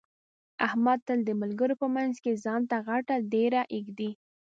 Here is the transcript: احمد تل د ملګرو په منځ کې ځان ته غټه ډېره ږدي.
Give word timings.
احمد 0.67 0.99
تل 1.07 1.19
د 1.25 1.31
ملګرو 1.41 1.75
په 1.81 1.87
منځ 1.95 2.13
کې 2.23 2.39
ځان 2.43 2.61
ته 2.69 2.77
غټه 2.87 3.15
ډېره 3.33 3.61
ږدي. 3.85 4.11